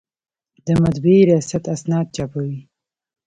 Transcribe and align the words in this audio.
د 0.65 0.67
مطبعې 0.83 1.21
ریاست 1.29 1.63
اسناد 1.75 2.07
چاپوي 2.15 2.57